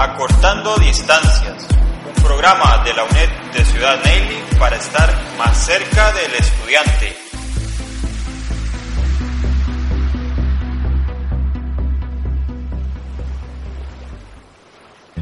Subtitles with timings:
[0.00, 1.66] Acortando Distancias,
[2.06, 7.27] un programa de la UNED de Ciudad Neyli para estar más cerca del estudiante.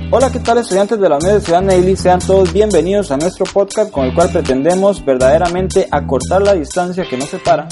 [0.08, 1.96] Hola, ¿qué tal estudiantes de la Ciudad Neyli?
[1.96, 7.16] Sean todos bienvenidos a nuestro podcast con el cual pretendemos verdaderamente acortar la distancia que
[7.16, 7.66] nos separa,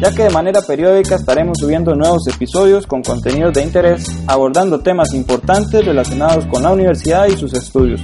[0.00, 5.12] ya que de manera periódica estaremos subiendo nuevos episodios con contenidos de interés, abordando temas
[5.14, 8.00] importantes relacionados con la universidad y sus estudios,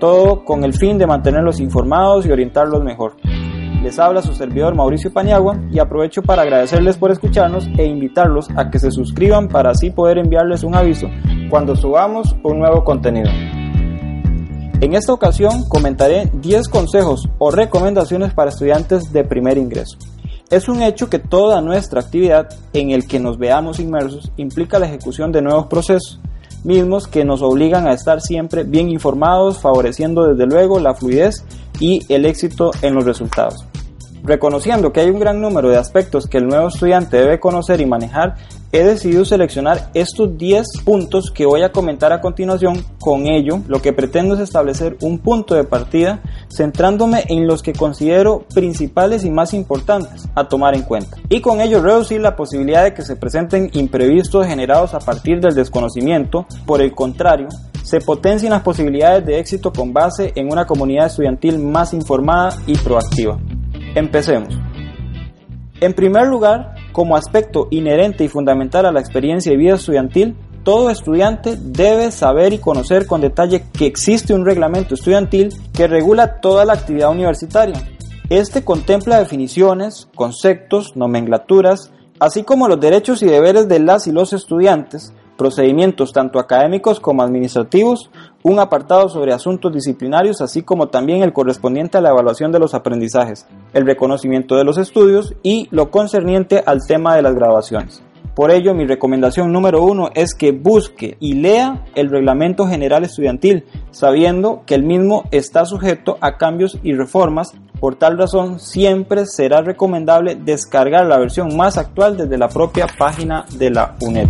[0.00, 3.16] todo con el fin de mantenerlos informados y orientarlos mejor.
[3.82, 8.70] Les habla su servidor Mauricio Paniagua y aprovecho para agradecerles por escucharnos e invitarlos a
[8.70, 11.10] que se suscriban para así poder enviarles un aviso
[11.50, 13.30] cuando subamos un nuevo contenido.
[14.80, 19.96] En esta ocasión comentaré 10 consejos o recomendaciones para estudiantes de primer ingreso.
[20.50, 24.86] Es un hecho que toda nuestra actividad en el que nos veamos inmersos implica la
[24.86, 26.20] ejecución de nuevos procesos,
[26.62, 31.44] mismos que nos obligan a estar siempre bien informados, favoreciendo desde luego la fluidez
[31.80, 33.64] y el éxito en los resultados.
[34.26, 37.86] Reconociendo que hay un gran número de aspectos que el nuevo estudiante debe conocer y
[37.86, 38.34] manejar,
[38.72, 42.84] he decidido seleccionar estos 10 puntos que voy a comentar a continuación.
[42.98, 47.72] Con ello, lo que pretendo es establecer un punto de partida centrándome en los que
[47.72, 51.18] considero principales y más importantes a tomar en cuenta.
[51.28, 55.54] Y con ello reducir la posibilidad de que se presenten imprevistos generados a partir del
[55.54, 56.46] desconocimiento.
[56.66, 57.46] Por el contrario,
[57.84, 62.76] se potencian las posibilidades de éxito con base en una comunidad estudiantil más informada y
[62.76, 63.38] proactiva.
[63.96, 64.54] Empecemos.
[65.80, 70.90] En primer lugar, como aspecto inherente y fundamental a la experiencia de vida estudiantil, todo
[70.90, 76.66] estudiante debe saber y conocer con detalle que existe un reglamento estudiantil que regula toda
[76.66, 77.76] la actividad universitaria.
[78.28, 84.34] Este contempla definiciones, conceptos, nomenclaturas, así como los derechos y deberes de las y los
[84.34, 88.10] estudiantes, procedimientos tanto académicos como administrativos,
[88.48, 92.74] un apartado sobre asuntos disciplinarios, así como también el correspondiente a la evaluación de los
[92.74, 98.04] aprendizajes, el reconocimiento de los estudios y lo concerniente al tema de las graduaciones.
[98.36, 103.64] Por ello, mi recomendación número uno es que busque y lea el Reglamento General Estudiantil,
[103.90, 107.52] sabiendo que el mismo está sujeto a cambios y reformas.
[107.80, 113.44] Por tal razón, siempre será recomendable descargar la versión más actual desde la propia página
[113.58, 114.28] de la UNED.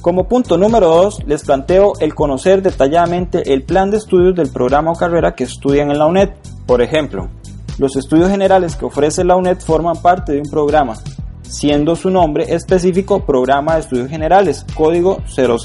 [0.00, 4.92] Como punto número 2, les planteo el conocer detalladamente el plan de estudios del programa
[4.92, 6.30] o carrera que estudian en la UNED.
[6.64, 7.28] Por ejemplo,
[7.76, 10.96] los estudios generales que ofrece la UNED forman parte de un programa,
[11.42, 15.58] siendo su nombre específico Programa de Estudios Generales, código 00.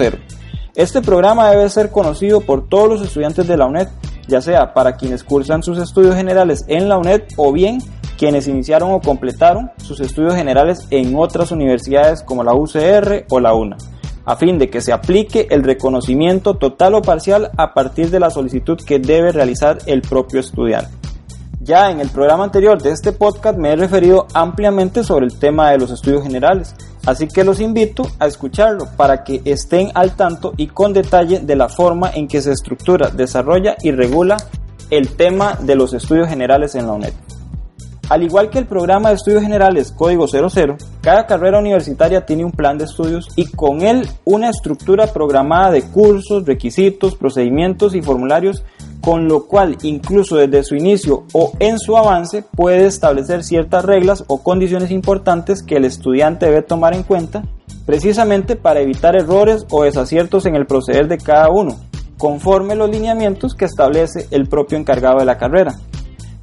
[0.76, 3.88] Este programa debe ser conocido por todos los estudiantes de la UNED,
[4.28, 7.82] ya sea para quienes cursan sus estudios generales en la UNED o bien
[8.18, 13.54] quienes iniciaron o completaron sus estudios generales en otras universidades como la UCR o la
[13.54, 13.78] UNA
[14.26, 18.30] a fin de que se aplique el reconocimiento total o parcial a partir de la
[18.30, 20.92] solicitud que debe realizar el propio estudiante.
[21.62, 25.72] Ya en el programa anterior de este podcast me he referido ampliamente sobre el tema
[25.72, 26.76] de los estudios generales,
[27.08, 31.56] así que los invito a escucharlo para que estén al tanto y con detalle de
[31.56, 34.38] la forma en que se estructura, desarrolla y regula
[34.92, 37.14] el tema de los estudios generales en la UNED.
[38.08, 42.52] Al igual que el programa de estudios generales Código 00, cada carrera universitaria tiene un
[42.52, 48.64] plan de estudios y con él una estructura programada de cursos, requisitos, procedimientos y formularios,
[49.02, 54.24] con lo cual incluso desde su inicio o en su avance puede establecer ciertas reglas
[54.28, 57.44] o condiciones importantes que el estudiante debe tomar en cuenta
[57.88, 61.76] precisamente para evitar errores o desaciertos en el proceder de cada uno,
[62.18, 65.76] conforme los lineamientos que establece el propio encargado de la carrera.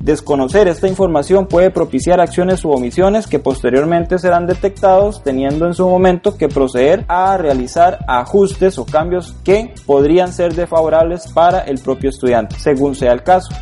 [0.03, 5.89] Desconocer esta información puede propiciar acciones u omisiones que posteriormente serán detectados teniendo en su
[5.89, 12.11] momento que proceder a realizar ajustes o cambios que podrían ser desfavorables para el propio
[12.11, 13.55] estudiante, según sea el caso.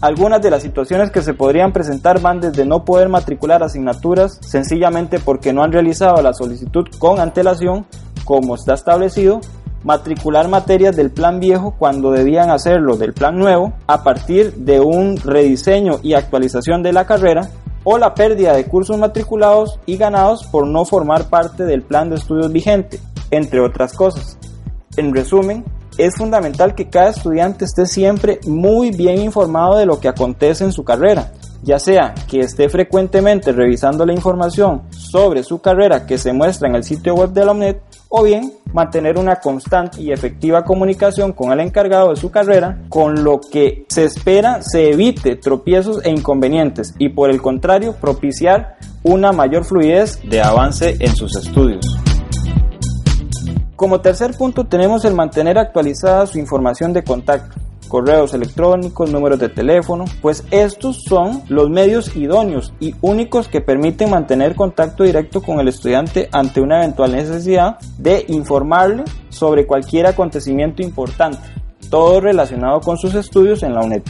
[0.00, 5.18] Algunas de las situaciones que se podrían presentar van desde no poder matricular asignaturas sencillamente
[5.18, 7.84] porque no han realizado la solicitud con antelación,
[8.24, 9.42] como está establecido,
[9.88, 15.16] matricular materias del plan viejo cuando debían hacerlo del plan nuevo a partir de un
[15.16, 17.48] rediseño y actualización de la carrera
[17.84, 22.16] o la pérdida de cursos matriculados y ganados por no formar parte del plan de
[22.16, 23.00] estudios vigente,
[23.30, 24.36] entre otras cosas.
[24.98, 25.64] En resumen,
[25.96, 30.72] es fundamental que cada estudiante esté siempre muy bien informado de lo que acontece en
[30.72, 31.32] su carrera,
[31.62, 36.76] ya sea que esté frecuentemente revisando la información sobre su carrera que se muestra en
[36.76, 37.76] el sitio web de la UNED
[38.08, 43.22] o bien mantener una constante y efectiva comunicación con el encargado de su carrera, con
[43.22, 49.32] lo que se espera se evite tropiezos e inconvenientes y por el contrario propiciar una
[49.32, 51.84] mayor fluidez de avance en sus estudios.
[53.76, 59.48] Como tercer punto tenemos el mantener actualizada su información de contacto correos electrónicos, números de
[59.48, 65.58] teléfono, pues estos son los medios idóneos y únicos que permiten mantener contacto directo con
[65.60, 71.40] el estudiante ante una eventual necesidad de informarle sobre cualquier acontecimiento importante,
[71.90, 74.02] todo relacionado con sus estudios en la UNED,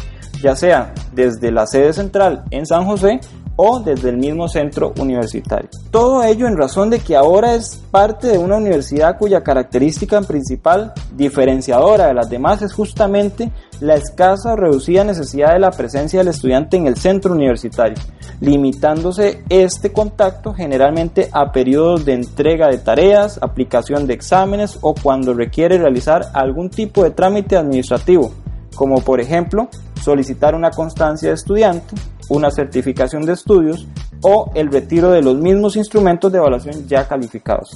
[0.42, 3.20] ya sea desde la sede central en San José
[3.60, 5.68] o desde el mismo centro universitario.
[5.90, 10.92] Todo ello en razón de que ahora es parte de una universidad cuya característica principal
[11.16, 13.50] diferenciadora de las demás es justamente
[13.80, 17.96] la escasa o reducida necesidad de la presencia del estudiante en el centro universitario,
[18.40, 25.34] limitándose este contacto generalmente a periodos de entrega de tareas, aplicación de exámenes o cuando
[25.34, 28.32] requiere realizar algún tipo de trámite administrativo,
[28.76, 29.68] como por ejemplo
[30.00, 31.96] solicitar una constancia de estudiante,
[32.28, 33.86] una certificación de estudios
[34.22, 37.70] o el retiro de los mismos instrumentos de evaluación ya calificados.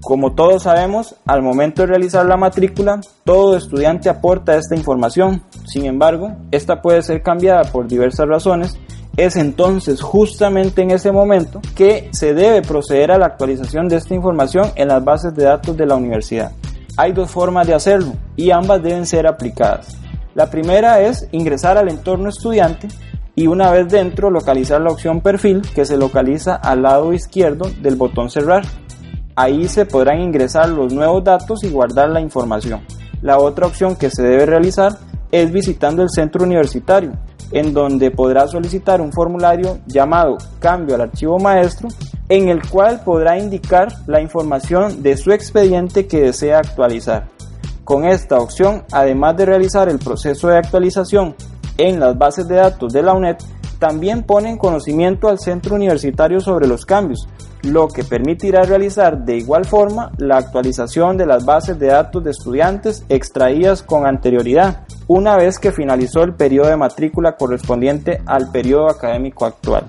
[0.00, 5.42] Como todos sabemos, al momento de realizar la matrícula, todo estudiante aporta esta información.
[5.66, 8.78] Sin embargo, esta puede ser cambiada por diversas razones.
[9.16, 14.14] Es entonces justamente en ese momento que se debe proceder a la actualización de esta
[14.14, 16.52] información en las bases de datos de la universidad.
[16.96, 19.96] Hay dos formas de hacerlo y ambas deben ser aplicadas.
[20.34, 22.86] La primera es ingresar al entorno estudiante
[23.38, 27.94] y una vez dentro localizar la opción perfil que se localiza al lado izquierdo del
[27.94, 28.64] botón cerrar.
[29.36, 32.80] Ahí se podrán ingresar los nuevos datos y guardar la información.
[33.22, 34.98] La otra opción que se debe realizar
[35.30, 37.12] es visitando el centro universitario,
[37.52, 41.86] en donde podrá solicitar un formulario llamado Cambio al archivo maestro,
[42.28, 47.28] en el cual podrá indicar la información de su expediente que desea actualizar.
[47.84, 51.36] Con esta opción, además de realizar el proceso de actualización
[51.78, 53.36] en las bases de datos de la UNED
[53.78, 57.28] también ponen conocimiento al centro universitario sobre los cambios,
[57.62, 62.32] lo que permitirá realizar de igual forma la actualización de las bases de datos de
[62.32, 68.90] estudiantes extraídas con anterioridad, una vez que finalizó el periodo de matrícula correspondiente al periodo
[68.90, 69.86] académico actual.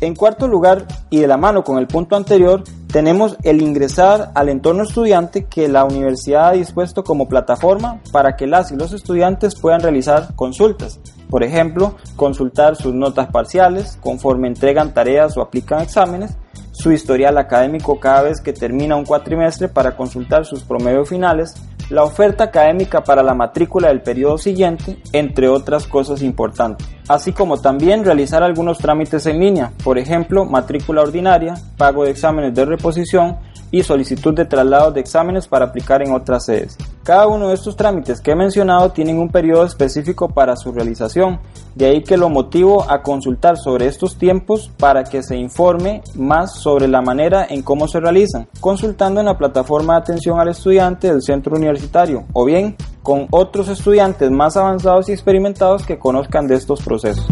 [0.00, 2.62] En cuarto lugar, y de la mano con el punto anterior,
[2.94, 8.46] tenemos el ingresar al entorno estudiante que la universidad ha dispuesto como plataforma para que
[8.46, 11.00] las y los estudiantes puedan realizar consultas.
[11.28, 16.36] Por ejemplo, consultar sus notas parciales conforme entregan tareas o aplican exámenes,
[16.70, 21.56] su historial académico cada vez que termina un cuatrimestre para consultar sus promedios finales,
[21.90, 27.58] la oferta académica para la matrícula del periodo siguiente, entre otras cosas importantes, así como
[27.60, 33.36] también realizar algunos trámites en línea, por ejemplo, matrícula ordinaria, pago de exámenes de reposición,
[33.74, 36.78] y solicitud de traslados de exámenes para aplicar en otras sedes.
[37.02, 41.40] Cada uno de estos trámites que he mencionado tienen un periodo específico para su realización,
[41.74, 46.54] de ahí que lo motivo a consultar sobre estos tiempos para que se informe más
[46.60, 51.08] sobre la manera en cómo se realizan, consultando en la plataforma de atención al estudiante
[51.08, 56.54] del centro universitario o bien con otros estudiantes más avanzados y experimentados que conozcan de
[56.54, 57.26] estos procesos.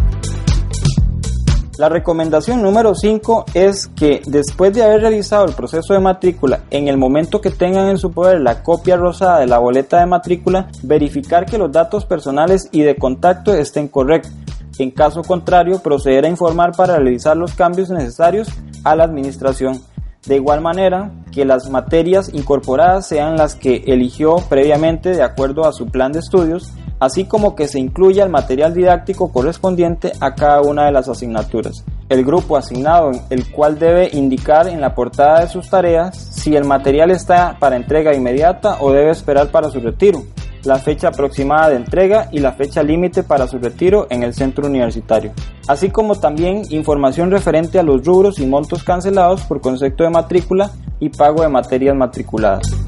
[1.78, 6.86] La recomendación número 5 es que después de haber realizado el proceso de matrícula, en
[6.86, 10.68] el momento que tengan en su poder la copia rosada de la boleta de matrícula,
[10.82, 14.32] verificar que los datos personales y de contacto estén correctos.
[14.78, 18.48] En caso contrario, proceder a informar para realizar los cambios necesarios
[18.84, 19.80] a la administración.
[20.26, 25.72] De igual manera, que las materias incorporadas sean las que eligió previamente de acuerdo a
[25.72, 30.62] su plan de estudios así como que se incluya el material didáctico correspondiente a cada
[30.62, 31.84] una de las asignaturas.
[32.08, 36.64] El grupo asignado, el cual debe indicar en la portada de sus tareas si el
[36.64, 40.22] material está para entrega inmediata o debe esperar para su retiro,
[40.62, 44.68] la fecha aproximada de entrega y la fecha límite para su retiro en el centro
[44.68, 45.32] universitario,
[45.66, 50.70] así como también información referente a los rubros y montos cancelados por concepto de matrícula
[51.00, 52.81] y pago de materias matriculadas.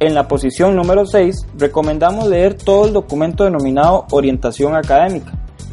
[0.00, 5.32] En la posición número 6 recomendamos leer todo el documento denominado Orientación Académica.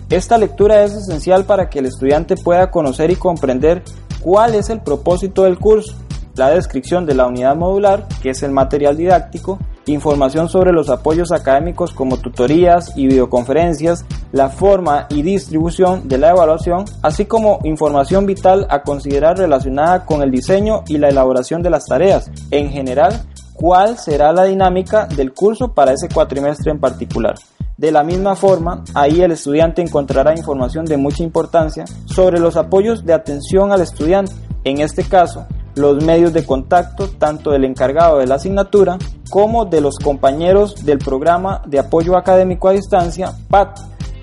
[0.09, 3.83] Esta lectura es esencial para que el estudiante pueda conocer y comprender
[4.21, 5.95] cuál es el propósito del curso,
[6.35, 11.31] la descripción de la unidad modular, que es el material didáctico, información sobre los apoyos
[11.31, 18.25] académicos como tutorías y videoconferencias, la forma y distribución de la evaluación, así como información
[18.25, 22.31] vital a considerar relacionada con el diseño y la elaboración de las tareas.
[22.49, 23.21] En general,
[23.55, 27.35] cuál será la dinámica del curso para ese cuatrimestre en particular.
[27.77, 33.05] De la misma forma, ahí el estudiante encontrará información de mucha importancia sobre los apoyos
[33.05, 34.33] de atención al estudiante,
[34.63, 35.45] en este caso,
[35.75, 38.97] los medios de contacto tanto del encargado de la asignatura
[39.29, 43.77] como de los compañeros del programa de apoyo académico a distancia, PAT,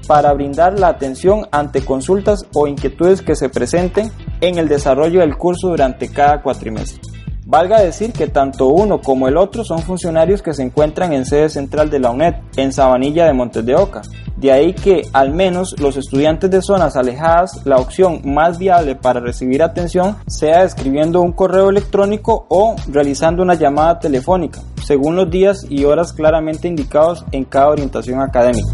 [0.07, 4.11] para brindar la atención ante consultas o inquietudes que se presenten
[4.41, 7.12] en el desarrollo del curso durante cada cuatrimestre.
[7.45, 11.49] Valga decir que tanto uno como el otro son funcionarios que se encuentran en sede
[11.49, 14.03] central de la UNED, en Sabanilla de Montes de Oca.
[14.37, 19.19] De ahí que, al menos los estudiantes de zonas alejadas, la opción más viable para
[19.19, 25.67] recibir atención sea escribiendo un correo electrónico o realizando una llamada telefónica, según los días
[25.69, 28.71] y horas claramente indicados en cada orientación académica.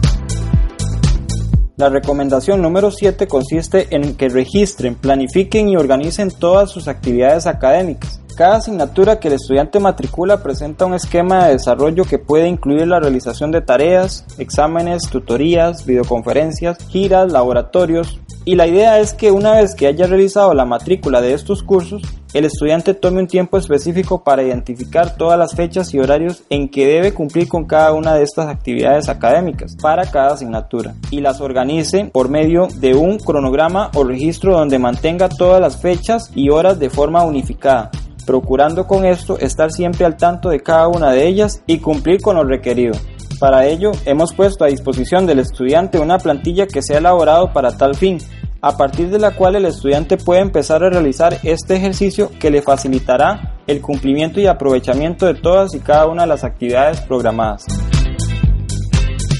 [1.76, 8.20] La recomendación número 7 consiste en que registren, planifiquen y organicen todas sus actividades académicas
[8.38, 13.00] cada asignatura que el estudiante matricula presenta un esquema de desarrollo que puede incluir la
[13.00, 19.74] realización de tareas, exámenes, tutorías, videoconferencias, giras, laboratorios, y la idea es que una vez
[19.74, 22.00] que haya realizado la matrícula de estos cursos,
[22.32, 26.86] el estudiante tome un tiempo específico para identificar todas las fechas y horarios en que
[26.86, 32.04] debe cumplir con cada una de estas actividades académicas para cada asignatura y las organice
[32.12, 36.88] por medio de un cronograma o registro donde mantenga todas las fechas y horas de
[36.88, 37.90] forma unificada
[38.28, 42.36] procurando con esto estar siempre al tanto de cada una de ellas y cumplir con
[42.36, 42.92] lo requerido.
[43.40, 47.78] Para ello, hemos puesto a disposición del estudiante una plantilla que se ha elaborado para
[47.78, 48.18] tal fin,
[48.60, 52.60] a partir de la cual el estudiante puede empezar a realizar este ejercicio que le
[52.60, 57.64] facilitará el cumplimiento y aprovechamiento de todas y cada una de las actividades programadas.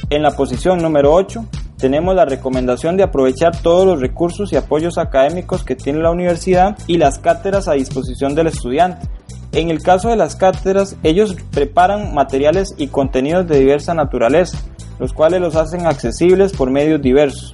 [0.08, 1.44] En la posición número 8
[1.78, 6.76] tenemos la recomendación de aprovechar todos los recursos y apoyos académicos que tiene la universidad
[6.86, 9.08] y las cátedras a disposición del estudiante.
[9.52, 14.58] En el caso de las cátedras, ellos preparan materiales y contenidos de diversa naturaleza,
[14.98, 17.52] los cuales los hacen accesibles por medios diversos.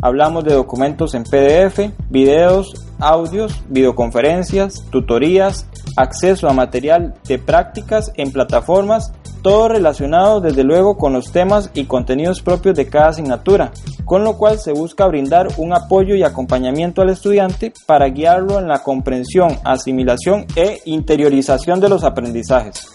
[0.00, 5.66] Hablamos de documentos en PDF, videos, audios, videoconferencias, tutorías,
[5.96, 9.12] acceso a material de prácticas en plataformas
[9.44, 13.72] todo relacionado desde luego con los temas y contenidos propios de cada asignatura,
[14.06, 18.68] con lo cual se busca brindar un apoyo y acompañamiento al estudiante para guiarlo en
[18.68, 22.88] la comprensión, asimilación e interiorización de los aprendizajes.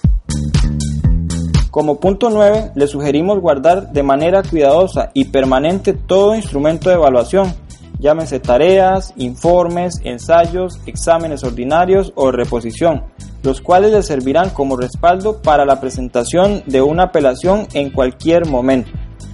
[1.70, 7.54] Como punto 9, le sugerimos guardar de manera cuidadosa y permanente todo instrumento de evaluación,
[8.00, 13.04] llámese tareas, informes, ensayos, exámenes ordinarios o reposición,
[13.44, 18.92] los cuales le servirán como respaldo para la presentación de una apelación en cualquier momento.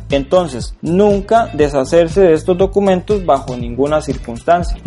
[0.09, 4.77] Entonces, nunca deshacerse de estos documentos bajo ninguna circunstancia.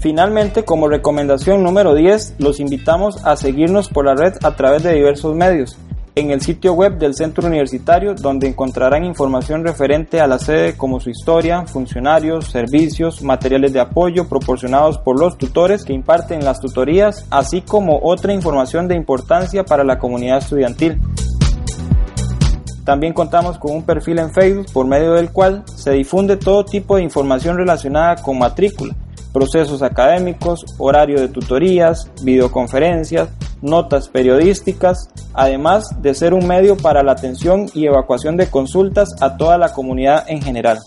[0.00, 4.94] Finalmente, como recomendación número 10, los invitamos a seguirnos por la red a través de
[4.94, 5.76] diversos medios,
[6.18, 10.98] en el sitio web del centro universitario donde encontrarán información referente a la sede como
[10.98, 17.26] su historia, funcionarios, servicios, materiales de apoyo proporcionados por los tutores que imparten las tutorías,
[17.28, 20.98] así como otra información de importancia para la comunidad estudiantil.
[22.86, 26.96] También contamos con un perfil en Facebook por medio del cual se difunde todo tipo
[26.96, 28.96] de información relacionada con matrícula,
[29.34, 33.28] procesos académicos, horario de tutorías, videoconferencias,
[33.66, 39.36] notas periodísticas, además de ser un medio para la atención y evacuación de consultas a
[39.36, 40.78] toda la comunidad en general.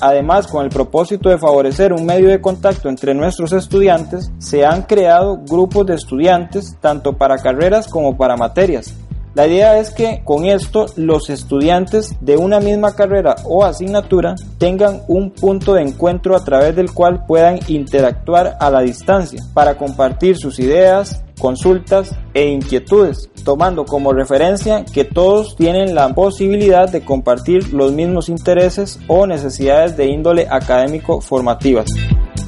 [0.00, 4.82] Además, con el propósito de favorecer un medio de contacto entre nuestros estudiantes, se han
[4.82, 8.94] creado grupos de estudiantes tanto para carreras como para materias,
[9.36, 15.02] la idea es que con esto los estudiantes de una misma carrera o asignatura tengan
[15.08, 20.38] un punto de encuentro a través del cual puedan interactuar a la distancia para compartir
[20.38, 27.74] sus ideas, consultas e inquietudes, tomando como referencia que todos tienen la posibilidad de compartir
[27.74, 31.90] los mismos intereses o necesidades de índole académico formativas.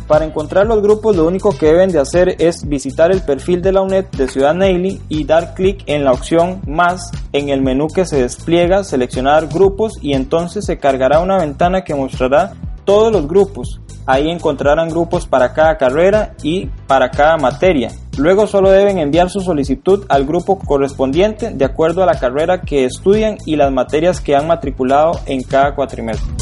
[0.09, 3.73] Para encontrar los grupos lo único que deben de hacer es visitar el perfil de
[3.73, 7.89] la UNED de Ciudad Neily y dar clic en la opción más en el menú
[7.89, 12.55] que se despliega, seleccionar grupos y entonces se cargará una ventana que mostrará
[12.87, 13.83] todos los grupos.
[14.07, 17.91] Ahí encontrarán grupos para cada carrera y para cada materia.
[18.17, 22.87] Luego solo deben enviar su solicitud al grupo correspondiente de acuerdo a la carrera que
[22.87, 26.33] estudian y las materias que han matriculado en cada cuatrimestre.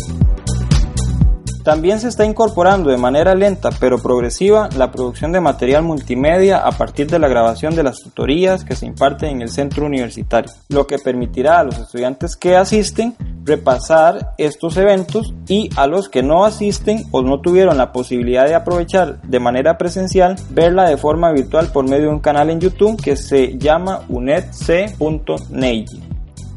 [1.66, 6.70] También se está incorporando de manera lenta pero progresiva la producción de material multimedia a
[6.70, 10.86] partir de la grabación de las tutorías que se imparten en el centro universitario, lo
[10.86, 16.44] que permitirá a los estudiantes que asisten repasar estos eventos y a los que no
[16.44, 21.66] asisten o no tuvieron la posibilidad de aprovechar de manera presencial, verla de forma virtual
[21.72, 26.05] por medio de un canal en YouTube que se llama unedc.neigi.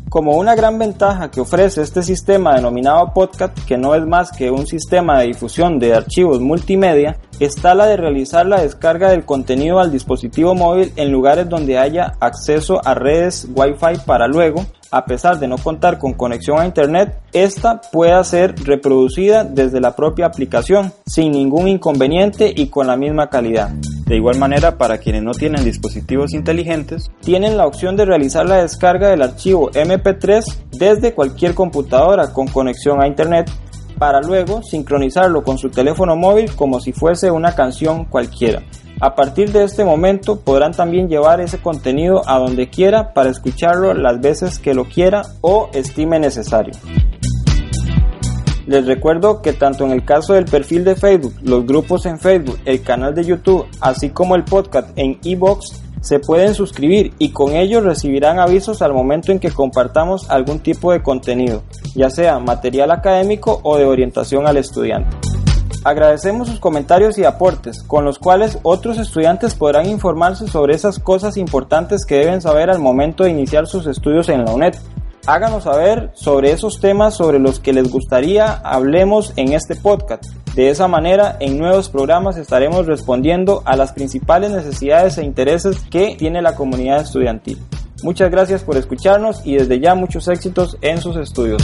[0.08, 4.50] Como una gran ventaja que ofrece este sistema denominado podcast, que no es más que
[4.50, 9.78] un sistema de difusión de archivos multimedia, está la de realizar la descarga del contenido
[9.78, 15.40] al dispositivo móvil en lugares donde haya acceso a redes Wi-Fi para luego, a pesar
[15.40, 20.92] de no contar con conexión a Internet, esta pueda ser reproducida desde la propia aplicación
[21.06, 23.70] sin ningún inconveniente y con la misma calidad.
[24.06, 28.60] De igual manera, para quienes no tienen dispositivos inteligentes, tienen la opción de realizar la
[28.60, 33.50] descarga del archivo MP3 desde cualquier computadora con conexión a Internet
[33.98, 38.62] para luego sincronizarlo con su teléfono móvil como si fuese una canción cualquiera.
[39.02, 43.94] A partir de este momento podrán también llevar ese contenido a donde quiera para escucharlo
[43.94, 46.72] las veces que lo quiera o estime necesario.
[48.64, 52.60] Les recuerdo que tanto en el caso del perfil de Facebook, los grupos en Facebook,
[52.64, 57.56] el canal de YouTube, así como el podcast en iBox, se pueden suscribir y con
[57.56, 61.64] ello recibirán avisos al momento en que compartamos algún tipo de contenido,
[61.96, 65.31] ya sea material académico o de orientación al estudiante.
[65.84, 71.36] Agradecemos sus comentarios y aportes, con los cuales otros estudiantes podrán informarse sobre esas cosas
[71.36, 74.74] importantes que deben saber al momento de iniciar sus estudios en la UNED
[75.26, 80.24] háganos saber sobre esos temas sobre los que les gustaría hablemos en este podcast.
[80.54, 86.16] De esa manera, en nuevos programas estaremos respondiendo a las principales necesidades e intereses que
[86.16, 87.58] tiene la comunidad estudiantil.
[88.02, 91.62] Muchas gracias por escucharnos y desde ya muchos éxitos en sus estudios.